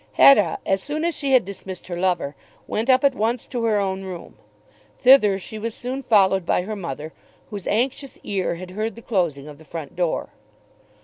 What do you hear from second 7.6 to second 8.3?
anxious